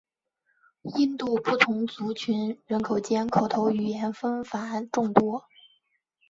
[0.97, 5.45] 印度不同族群人口间口头语言纷繁众多。